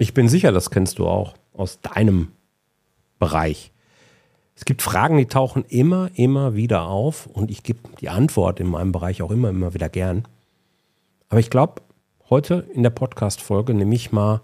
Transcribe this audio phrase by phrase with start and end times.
[0.00, 2.30] Ich bin sicher, das kennst du auch aus deinem
[3.18, 3.72] Bereich.
[4.54, 8.68] Es gibt Fragen, die tauchen immer, immer wieder auf und ich gebe die Antwort in
[8.68, 10.22] meinem Bereich auch immer, immer wieder gern.
[11.28, 11.82] Aber ich glaube,
[12.30, 14.40] heute in der Podcast-Folge nehme ich mal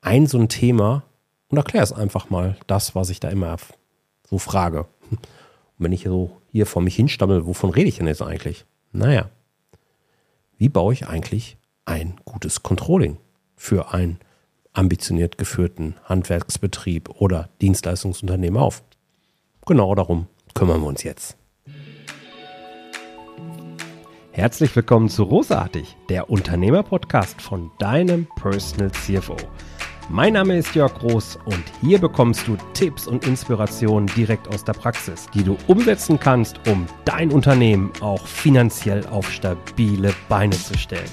[0.00, 1.04] ein so ein Thema
[1.46, 3.56] und erkläre es einfach mal, das, was ich da immer
[4.28, 4.86] so frage.
[5.12, 5.20] Und
[5.78, 8.66] wenn ich so hier vor mich hinstammel, wovon rede ich denn jetzt eigentlich?
[8.90, 9.30] Naja,
[10.56, 13.18] wie baue ich eigentlich ein gutes Controlling
[13.58, 14.18] für einen
[14.72, 18.82] ambitioniert geführten Handwerksbetrieb oder Dienstleistungsunternehmen auf?
[19.66, 21.36] Genau darum kümmern wir uns jetzt.
[24.32, 29.36] Herzlich willkommen zu Rosartig, der Unternehmerpodcast von deinem Personal CFO.
[30.10, 34.72] Mein Name ist Jörg Groß und hier bekommst du Tipps und Inspirationen direkt aus der
[34.72, 41.10] Praxis, die du umsetzen kannst, um dein Unternehmen auch finanziell auf stabile Beine zu stellen.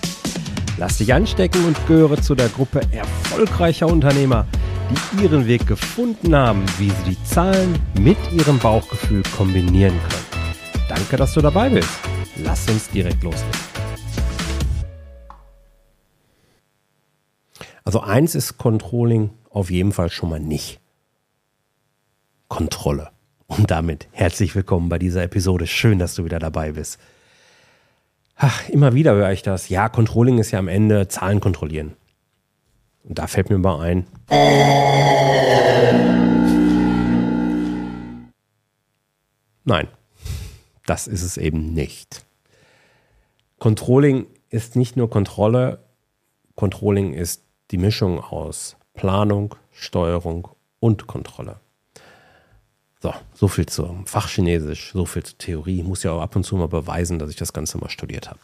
[0.78, 4.46] Lass dich anstecken und gehöre zu der Gruppe erfolgreicher Unternehmer,
[4.90, 10.86] die ihren Weg gefunden haben, wie sie die Zahlen mit ihrem Bauchgefühl kombinieren können.
[10.90, 11.90] Danke, dass du dabei bist.
[12.44, 13.52] Lass uns direkt loslegen.
[17.86, 20.82] Also eins ist Controlling auf jeden Fall schon mal nicht.
[22.50, 23.12] Kontrolle.
[23.48, 25.68] Und damit herzlich willkommen bei dieser Episode.
[25.68, 27.00] Schön, dass du wieder dabei bist.
[28.36, 29.70] Ach, immer wieder höre ich das.
[29.70, 31.96] Ja, Controlling ist ja am Ende Zahlen kontrollieren.
[33.04, 34.08] Und da fällt mir mal ein.
[39.64, 39.88] Nein,
[40.86, 42.26] das ist es eben nicht.
[43.58, 45.80] Controlling ist nicht nur Kontrolle,
[46.56, 51.60] Controlling ist die Mischung aus Planung, Steuerung und Kontrolle.
[53.06, 55.78] So, so viel zum Fachchinesisch, so viel zur Theorie.
[55.78, 58.32] Ich muss ja auch ab und zu mal beweisen, dass ich das Ganze mal studiert
[58.32, 58.40] habe.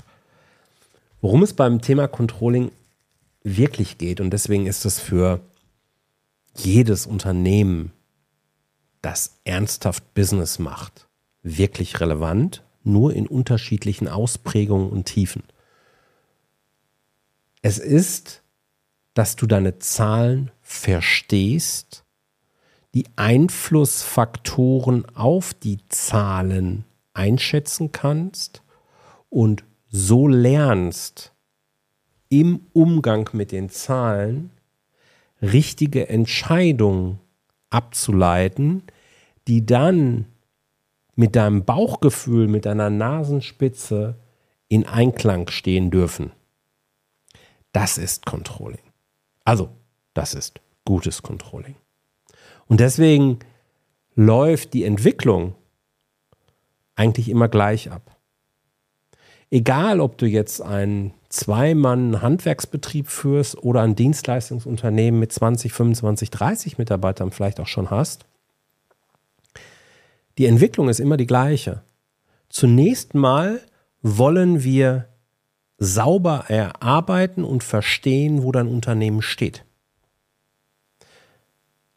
[1.20, 2.72] Worum es beim Thema Controlling
[3.42, 5.40] wirklich geht, und deswegen ist es für
[6.56, 7.92] jedes Unternehmen,
[9.02, 11.08] das ernsthaft Business macht,
[11.42, 15.42] wirklich relevant, nur in unterschiedlichen Ausprägungen und Tiefen.
[17.64, 18.44] Es ist,
[19.16, 22.04] dass du deine Zahlen verstehst,
[22.94, 28.64] die Einflussfaktoren auf die Zahlen einschätzen kannst
[29.30, 31.34] und so lernst,
[32.30, 34.52] im Umgang mit den Zahlen
[35.42, 37.20] richtige Entscheidungen
[37.70, 38.84] abzuleiten,
[39.48, 40.26] die dann
[41.16, 44.16] mit deinem Bauchgefühl, mit deiner Nasenspitze
[44.70, 46.32] in Einklang stehen dürfen.
[47.74, 48.80] Das ist Controlling.
[49.44, 49.70] Also,
[50.14, 51.76] das ist gutes Controlling.
[52.72, 53.40] Und deswegen
[54.16, 55.56] läuft die Entwicklung
[56.96, 58.16] eigentlich immer gleich ab.
[59.50, 67.32] Egal, ob du jetzt einen Zwei-Mann-Handwerksbetrieb führst oder ein Dienstleistungsunternehmen mit 20, 25, 30 Mitarbeitern
[67.32, 68.24] vielleicht auch schon hast,
[70.38, 71.82] die Entwicklung ist immer die gleiche.
[72.48, 73.60] Zunächst mal
[74.02, 75.10] wollen wir
[75.78, 79.66] sauber erarbeiten und verstehen, wo dein Unternehmen steht.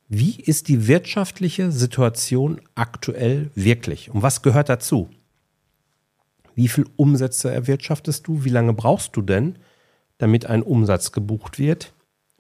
[0.09, 4.11] Wie ist die wirtschaftliche Situation aktuell wirklich?
[4.11, 5.09] Und was gehört dazu?
[6.55, 8.45] Wie viel Umsätze erwirtschaftest du?
[8.45, 9.57] Wie lange brauchst du denn,
[10.19, 11.93] damit ein Umsatz gebucht wird?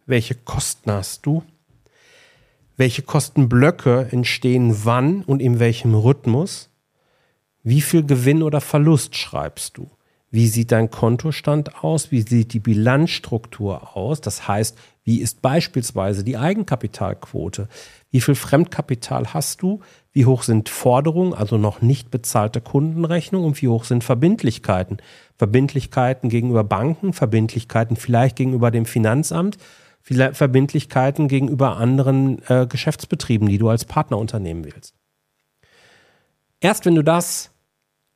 [0.06, 1.42] Welche Kosten hast du?
[2.76, 6.70] Welche Kostenblöcke entstehen wann und in welchem Rhythmus?
[7.62, 9.90] Wie viel Gewinn oder Verlust schreibst du?
[10.34, 12.10] Wie sieht dein Kontostand aus?
[12.10, 14.20] Wie sieht die Bilanzstruktur aus?
[14.20, 17.68] Das heißt, wie ist beispielsweise die Eigenkapitalquote?
[18.10, 19.78] Wie viel Fremdkapital hast du?
[20.10, 23.46] Wie hoch sind Forderungen, also noch nicht bezahlte Kundenrechnungen?
[23.46, 24.96] Und wie hoch sind Verbindlichkeiten?
[25.36, 29.56] Verbindlichkeiten gegenüber Banken, Verbindlichkeiten vielleicht gegenüber dem Finanzamt,
[30.02, 34.96] Verbindlichkeiten gegenüber anderen äh, Geschäftsbetrieben, die du als Partnerunternehmen willst.
[36.58, 37.53] Erst wenn du das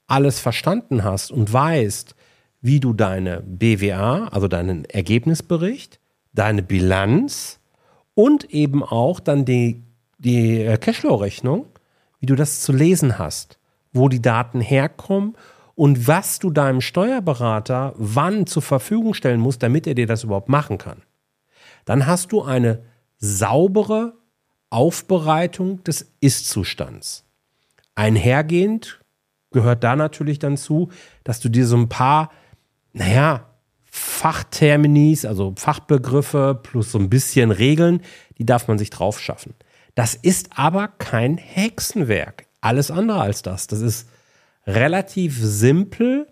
[0.08, 2.16] alles verstanden hast und weißt,
[2.60, 6.00] wie du deine BWA, also deinen Ergebnisbericht,
[6.32, 7.60] deine Bilanz
[8.14, 9.84] und eben auch dann die,
[10.18, 11.66] die äh, Cashflow-Rechnung,
[12.18, 13.60] wie du das zu lesen hast,
[13.92, 15.36] wo die Daten herkommen
[15.76, 20.48] und was du deinem Steuerberater wann zur Verfügung stellen musst, damit er dir das überhaupt
[20.48, 21.02] machen kann
[21.88, 22.82] dann hast du eine
[23.16, 24.12] saubere
[24.68, 27.24] Aufbereitung des Ist-Zustands.
[27.94, 29.00] Einhergehend
[29.50, 30.90] gehört da natürlich dann zu,
[31.24, 32.30] dass du dir so ein paar,
[32.92, 33.48] naja,
[33.84, 38.02] Fachterminis, also Fachbegriffe plus so ein bisschen Regeln,
[38.36, 39.54] die darf man sich drauf schaffen.
[39.94, 42.46] Das ist aber kein Hexenwerk.
[42.60, 43.66] Alles andere als das.
[43.66, 44.08] Das ist
[44.66, 46.28] relativ simpel,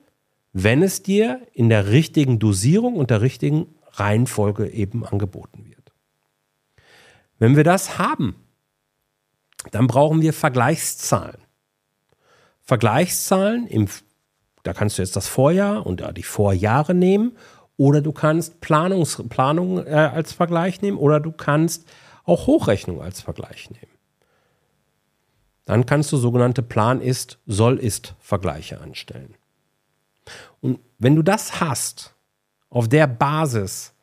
[0.53, 5.93] wenn es dir in der richtigen Dosierung und der richtigen Reihenfolge eben angeboten wird.
[7.39, 8.37] Wenn wir das haben,
[9.73, 11.46] dann brauchen wir Vergleichszahlen.
[12.67, 13.89] Vergleichszahlen, im,
[14.65, 17.37] da kannst du jetzt das Vorjahr und die Vorjahre nehmen
[17.77, 21.87] oder du kannst Planungs, Planung äh, als Vergleich nehmen oder du kannst
[22.25, 23.93] auch Hochrechnung als Vergleich nehmen.
[25.65, 29.35] Dann kannst du sogenannte Plan-Ist, Soll-Ist-Vergleiche anstellen.
[30.61, 32.15] Und wenn du das hast,
[32.69, 33.95] auf der Basis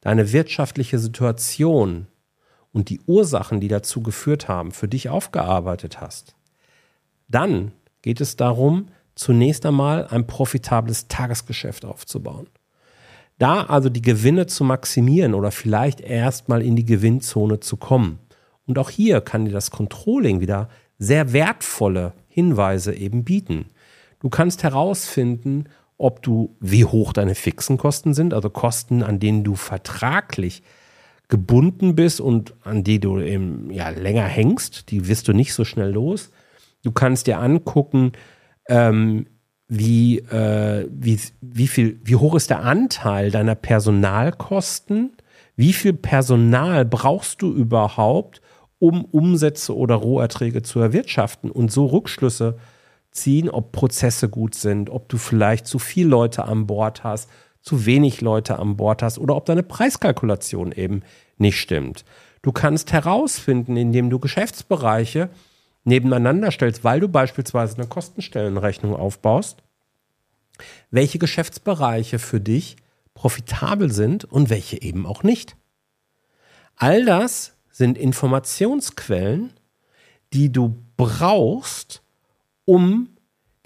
[0.00, 2.06] deine wirtschaftliche Situation
[2.72, 6.36] und die Ursachen, die dazu geführt haben, für dich aufgearbeitet hast,
[7.28, 7.72] dann
[8.04, 12.48] geht es darum, zunächst einmal ein profitables Tagesgeschäft aufzubauen.
[13.38, 18.18] Da also die Gewinne zu maximieren oder vielleicht erstmal in die Gewinnzone zu kommen.
[18.66, 20.68] Und auch hier kann dir das Controlling wieder
[20.98, 23.70] sehr wertvolle Hinweise eben bieten.
[24.20, 25.64] Du kannst herausfinden,
[25.96, 30.62] ob du, wie hoch deine fixen Kosten sind, also Kosten, an denen du vertraglich
[31.28, 35.64] gebunden bist und an die du eben ja länger hängst, die wirst du nicht so
[35.64, 36.30] schnell los.
[36.84, 38.12] Du kannst dir angucken,
[38.68, 39.26] ähm,
[39.66, 45.16] wie, äh, wie, wie, viel, wie hoch ist der Anteil deiner Personalkosten?
[45.56, 48.42] Wie viel Personal brauchst du überhaupt,
[48.78, 52.58] um Umsätze oder Roherträge zu erwirtschaften und so Rückschlüsse
[53.10, 57.30] ziehen, ob Prozesse gut sind, ob du vielleicht zu viele Leute an Bord hast,
[57.62, 61.02] zu wenig Leute an Bord hast oder ob deine Preiskalkulation eben
[61.38, 62.04] nicht stimmt.
[62.42, 65.30] Du kannst herausfinden, indem du Geschäftsbereiche
[65.84, 69.62] nebeneinander stellst, weil du beispielsweise eine Kostenstellenrechnung aufbaust,
[70.90, 72.76] welche Geschäftsbereiche für dich
[73.12, 75.56] profitabel sind und welche eben auch nicht.
[76.76, 79.52] All das sind Informationsquellen,
[80.32, 82.02] die du brauchst,
[82.64, 83.10] um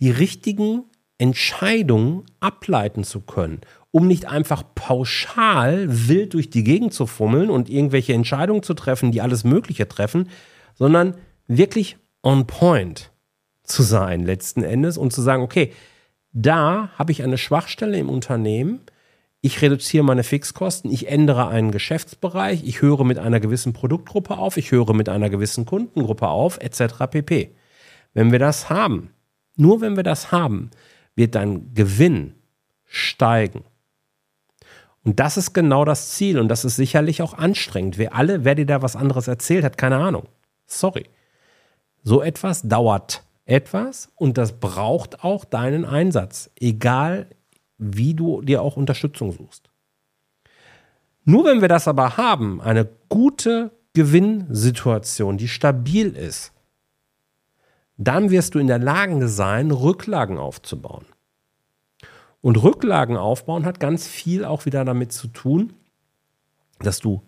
[0.01, 0.85] die richtigen
[1.19, 3.61] Entscheidungen ableiten zu können,
[3.91, 9.13] um nicht einfach pauschal wild durch die Gegend zu fummeln und irgendwelche Entscheidungen zu treffen,
[9.13, 10.29] die alles Mögliche treffen,
[10.75, 11.15] sondern
[11.49, 13.11] wirklich on point
[13.63, 15.73] zu sein letzten Endes und zu sagen, okay,
[16.33, 18.81] da habe ich eine Schwachstelle im Unternehmen,
[19.41, 24.57] ich reduziere meine Fixkosten, ich ändere einen Geschäftsbereich, ich höre mit einer gewissen Produktgruppe auf,
[24.57, 27.07] ich höre mit einer gewissen Kundengruppe auf, etc.
[27.11, 27.55] pp.
[28.15, 29.11] Wenn wir das haben,
[29.57, 30.71] nur wenn wir das haben,
[31.15, 32.35] wird dein Gewinn
[32.85, 33.65] steigen.
[35.05, 37.97] Und das ist genau das Ziel und das ist sicherlich auch anstrengend.
[37.97, 40.29] Wer alle, wer dir da was anderes erzählt hat, keine Ahnung.
[40.67, 41.07] Sorry.
[42.09, 47.27] So etwas dauert etwas und das braucht auch deinen Einsatz, egal
[47.77, 49.69] wie du dir auch Unterstützung suchst.
[51.27, 56.55] Nur wenn wir das aber haben, eine gute Gewinnsituation, die stabil ist,
[57.99, 61.05] dann wirst du in der Lage sein, Rücklagen aufzubauen.
[62.41, 65.75] Und Rücklagen aufbauen hat ganz viel auch wieder damit zu tun,
[66.79, 67.21] dass du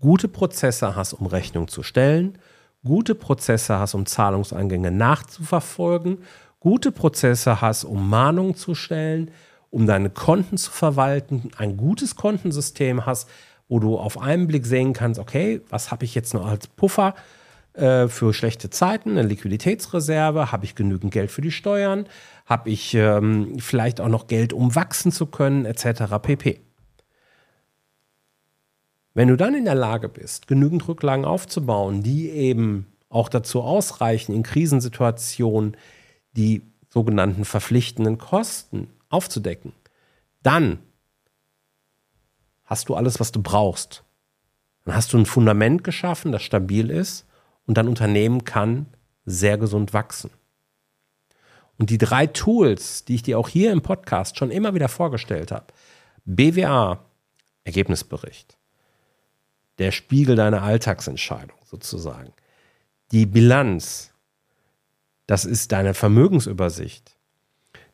[0.00, 2.36] gute Prozesse hast, um Rechnung zu stellen,
[2.84, 6.18] gute Prozesse hast, um Zahlungseingänge nachzuverfolgen,
[6.60, 9.30] gute Prozesse hast, um Mahnungen zu stellen,
[9.70, 13.28] um deine Konten zu verwalten, ein gutes Kontensystem hast,
[13.68, 17.14] wo du auf einen Blick sehen kannst, okay, was habe ich jetzt noch als Puffer
[17.72, 22.06] äh, für schlechte Zeiten, eine Liquiditätsreserve, habe ich genügend Geld für die Steuern,
[22.44, 26.02] habe ich ähm, vielleicht auch noch Geld, um wachsen zu können, etc.
[26.20, 26.60] pp.
[29.14, 34.32] Wenn du dann in der Lage bist, genügend Rücklagen aufzubauen, die eben auch dazu ausreichen,
[34.32, 35.76] in Krisensituationen
[36.32, 39.72] die sogenannten verpflichtenden Kosten aufzudecken,
[40.42, 40.78] dann
[42.64, 44.02] hast du alles, was du brauchst.
[44.84, 47.26] Dann hast du ein Fundament geschaffen, das stabil ist
[47.66, 48.86] und dein Unternehmen kann
[49.24, 50.30] sehr gesund wachsen.
[51.78, 55.52] Und die drei Tools, die ich dir auch hier im Podcast schon immer wieder vorgestellt
[55.52, 55.66] habe,
[56.24, 57.04] BWA,
[57.64, 58.56] Ergebnisbericht,
[59.78, 62.32] der Spiegel deiner Alltagsentscheidung sozusagen.
[63.10, 64.12] Die Bilanz,
[65.26, 67.16] das ist deine Vermögensübersicht.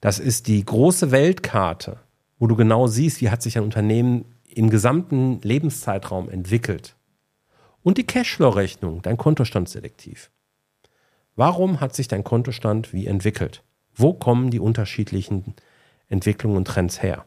[0.01, 1.99] Das ist die große Weltkarte,
[2.39, 6.97] wo du genau siehst, wie hat sich ein Unternehmen im gesamten Lebenszeitraum entwickelt.
[7.83, 10.31] Und die Cashflow-Rechnung, dein Kontostandsselektiv.
[11.37, 13.63] Warum hat sich dein Kontostand wie entwickelt?
[13.95, 15.55] Wo kommen die unterschiedlichen
[16.09, 17.25] Entwicklungen und Trends her?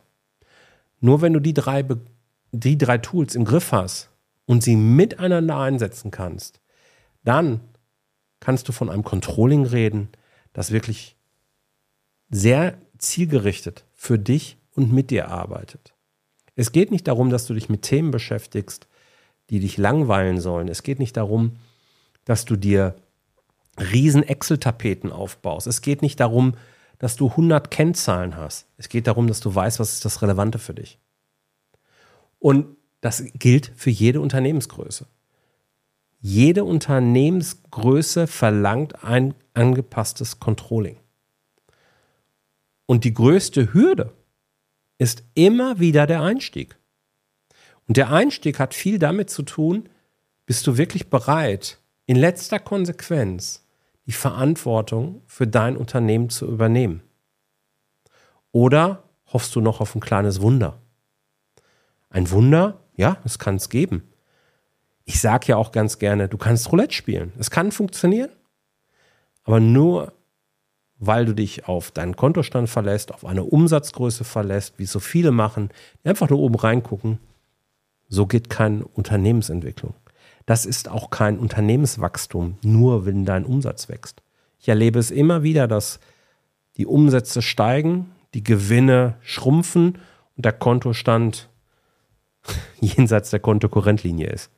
[0.99, 1.85] Nur wenn du die drei,
[2.51, 4.10] die drei Tools im Griff hast,
[4.51, 6.59] und sie miteinander einsetzen kannst,
[7.23, 7.61] dann
[8.41, 10.09] kannst du von einem Controlling reden,
[10.51, 11.15] das wirklich
[12.29, 15.93] sehr zielgerichtet für dich und mit dir arbeitet.
[16.55, 18.89] Es geht nicht darum, dass du dich mit Themen beschäftigst,
[19.49, 20.67] die dich langweilen sollen.
[20.67, 21.55] Es geht nicht darum,
[22.25, 22.95] dass du dir
[23.79, 25.65] riesen Excel-Tapeten aufbaust.
[25.65, 26.55] Es geht nicht darum,
[26.99, 28.67] dass du 100 Kennzahlen hast.
[28.75, 30.99] Es geht darum, dass du weißt, was ist das Relevante für dich.
[32.37, 35.07] Und das gilt für jede Unternehmensgröße.
[36.19, 40.97] Jede Unternehmensgröße verlangt ein angepasstes Controlling.
[42.85, 44.13] Und die größte Hürde
[44.99, 46.77] ist immer wieder der Einstieg.
[47.87, 49.89] Und der Einstieg hat viel damit zu tun,
[50.45, 53.65] bist du wirklich bereit, in letzter Konsequenz
[54.05, 57.01] die Verantwortung für dein Unternehmen zu übernehmen?
[58.51, 60.81] Oder hoffst du noch auf ein kleines Wunder?
[62.09, 64.03] Ein Wunder, ja, das kann es geben.
[65.05, 67.33] Ich sage ja auch ganz gerne, du kannst Roulette spielen.
[67.37, 68.29] Es kann funktionieren,
[69.43, 70.13] aber nur
[71.01, 75.69] weil du dich auf deinen Kontostand verlässt, auf eine Umsatzgröße verlässt, wie so viele machen,
[76.03, 77.17] die einfach nur oben reingucken.
[78.07, 79.95] So geht keine Unternehmensentwicklung.
[80.45, 84.21] Das ist auch kein Unternehmenswachstum, nur wenn dein Umsatz wächst.
[84.59, 85.99] Ich erlebe es immer wieder, dass
[86.77, 89.97] die Umsätze steigen, die Gewinne schrumpfen
[90.35, 91.49] und der Kontostand
[92.79, 94.49] jenseits der Kontokorrentlinie ist.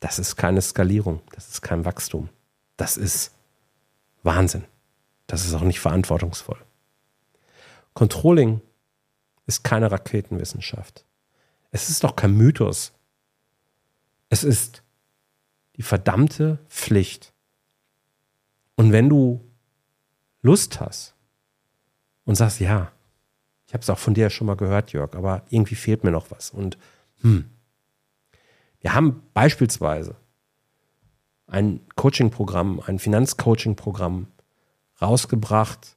[0.00, 2.28] Das ist keine Skalierung, das ist kein Wachstum.
[2.76, 3.32] Das ist
[4.22, 4.64] Wahnsinn.
[5.26, 6.58] Das ist auch nicht verantwortungsvoll.
[7.94, 8.60] Controlling
[9.46, 11.04] ist keine Raketenwissenschaft.
[11.70, 12.92] Es ist auch kein Mythos.
[14.28, 14.82] Es ist
[15.76, 17.32] die verdammte Pflicht.
[18.76, 19.44] Und wenn du
[20.42, 21.14] Lust hast
[22.24, 22.92] und sagst, ja,
[23.72, 26.30] ich habe es auch von dir schon mal gehört, Jörg, aber irgendwie fehlt mir noch
[26.30, 26.50] was.
[26.50, 26.76] Und
[27.22, 27.48] hm,
[28.80, 30.14] wir haben beispielsweise
[31.46, 34.26] ein Coaching-Programm, ein Finanzcoaching-Programm,
[35.00, 35.96] rausgebracht,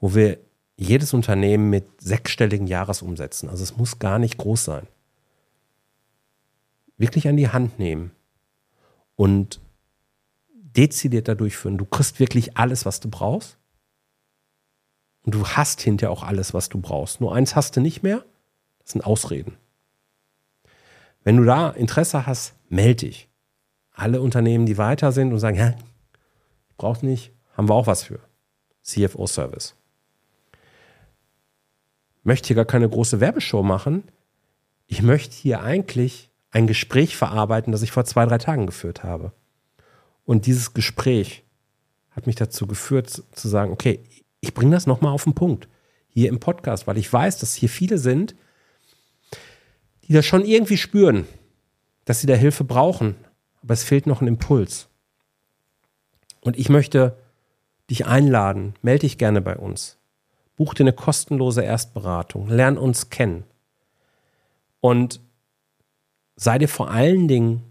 [0.00, 0.38] wo wir
[0.74, 4.88] jedes Unternehmen mit sechsstelligen Jahresumsätzen, also es muss gar nicht groß sein,
[6.96, 8.10] wirklich an die Hand nehmen
[9.14, 9.60] und
[10.52, 11.78] dezidierter durchführen.
[11.78, 13.56] Du kriegst wirklich alles, was du brauchst.
[15.28, 17.20] Und du hast hinterher auch alles, was du brauchst.
[17.20, 18.24] Nur eins hast du nicht mehr,
[18.78, 19.58] das sind Ausreden.
[21.22, 23.28] Wenn du da Interesse hast, melde dich.
[23.92, 25.74] Alle Unternehmen, die weiter sind und sagen, ja,
[26.70, 28.20] ich brauche nicht, haben wir auch was für.
[28.84, 29.74] CFO-Service.
[32.22, 34.04] Möchte hier gar keine große Werbeshow machen.
[34.86, 39.32] Ich möchte hier eigentlich ein Gespräch verarbeiten, das ich vor zwei, drei Tagen geführt habe.
[40.24, 41.44] Und dieses Gespräch
[42.12, 44.02] hat mich dazu geführt, zu sagen, okay,
[44.40, 45.68] ich bringe das nochmal auf den Punkt
[46.08, 48.34] hier im Podcast, weil ich weiß, dass hier viele sind,
[50.04, 51.26] die das schon irgendwie spüren,
[52.04, 53.14] dass sie da Hilfe brauchen,
[53.62, 54.88] aber es fehlt noch ein Impuls.
[56.40, 57.16] Und ich möchte
[57.90, 59.98] dich einladen, melde dich gerne bei uns.
[60.56, 63.44] Buch dir eine kostenlose Erstberatung, lern uns kennen.
[64.80, 65.20] Und
[66.36, 67.62] sei dir vor allen Dingen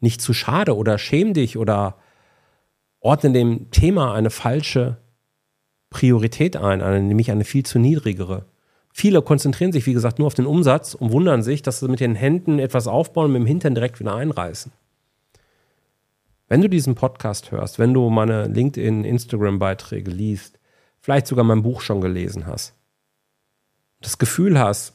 [0.00, 1.98] nicht zu schade oder schäm dich oder
[3.00, 4.96] ordne dem Thema eine falsche
[5.94, 8.46] Priorität ein, eine, nämlich eine viel zu niedrigere.
[8.92, 12.00] Viele konzentrieren sich, wie gesagt, nur auf den Umsatz und wundern sich, dass sie mit
[12.00, 14.72] den Händen etwas aufbauen und mit dem Hintern direkt wieder einreißen.
[16.48, 20.58] Wenn du diesen Podcast hörst, wenn du meine LinkedIn, Instagram-Beiträge liest,
[21.00, 22.74] vielleicht sogar mein Buch schon gelesen hast,
[24.00, 24.94] das Gefühl hast,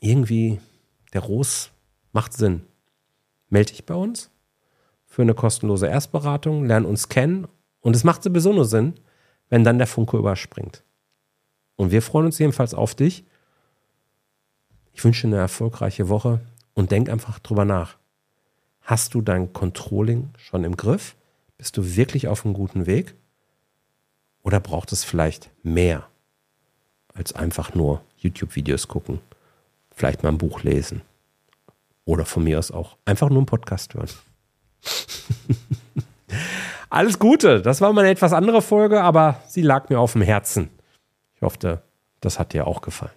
[0.00, 0.58] irgendwie
[1.12, 1.70] der Ros
[2.10, 2.62] macht Sinn,
[3.50, 4.32] melde dich bei uns
[5.06, 7.46] für eine kostenlose Erstberatung, lern uns kennen
[7.82, 8.94] und es macht sowieso nur Sinn,
[9.50, 10.82] wenn dann der Funke überspringt.
[11.76, 13.24] Und wir freuen uns jedenfalls auf dich.
[14.92, 16.40] Ich wünsche eine erfolgreiche Woche
[16.74, 17.96] und denk einfach drüber nach.
[18.82, 21.16] Hast du dein Controlling schon im Griff?
[21.58, 23.14] Bist du wirklich auf einem guten Weg?
[24.42, 26.08] Oder braucht es vielleicht mehr
[27.12, 29.20] als einfach nur YouTube-Videos gucken?
[29.90, 31.02] Vielleicht mal ein Buch lesen.
[32.04, 34.08] Oder von mir aus auch einfach nur einen Podcast hören.
[36.90, 37.62] Alles Gute.
[37.62, 40.70] Das war mal eine etwas andere Folge, aber sie lag mir auf dem Herzen.
[41.36, 41.82] Ich hoffe,
[42.20, 43.12] das hat dir auch gefallen.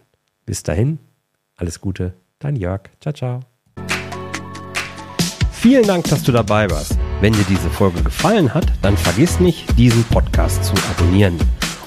[0.46, 1.00] Bis dahin,
[1.56, 2.82] alles Gute, dein Jörg.
[3.02, 3.40] Ciao, ciao.
[5.52, 6.98] Vielen Dank, dass du dabei warst.
[7.20, 11.40] Wenn dir diese Folge gefallen hat, dann vergiss nicht, diesen Podcast zu abonnieren.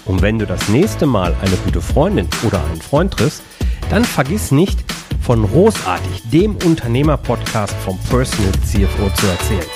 [0.06, 3.42] Und wenn du das nächste Mal eine gute Freundin oder einen Freund triffst,
[3.90, 4.84] dann vergiss nicht,
[5.20, 9.75] von Großartig, dem Unternehmer-Podcast vom Personal CFO zu erzählen.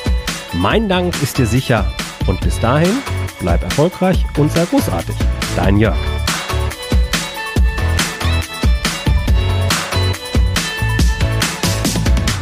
[0.52, 1.86] Mein Dank ist dir sicher
[2.26, 2.98] und bis dahin
[3.38, 5.14] bleib erfolgreich und sei großartig.
[5.56, 6.19] Dein Jörg.